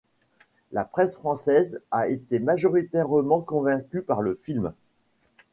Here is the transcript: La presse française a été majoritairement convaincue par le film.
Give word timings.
La 0.71 0.83
presse 0.83 1.17
française 1.17 1.79
a 1.91 2.07
été 2.09 2.39
majoritairement 2.39 3.39
convaincue 3.41 4.01
par 4.01 4.23
le 4.23 4.33
film. 4.33 4.73